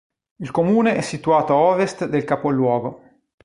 [0.39, 3.01] Il comune è situato a ovest del capoluogo.